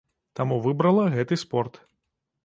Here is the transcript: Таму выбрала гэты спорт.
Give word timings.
Таму 0.37 0.55
выбрала 0.67 1.03
гэты 1.17 1.37
спорт. 1.43 1.77